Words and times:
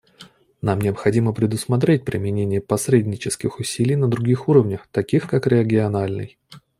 Нам 0.63 0.79
необходимо 0.81 1.31
предусмотреть 1.31 2.05
применение 2.05 2.59
посреднических 2.59 3.59
усилий 3.59 3.95
на 3.95 4.07
других 4.07 4.49
уровнях, 4.49 4.87
таких 4.91 5.29
как 5.29 5.45
региональный. 5.45 6.39